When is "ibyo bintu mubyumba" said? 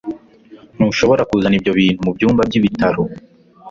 1.59-2.41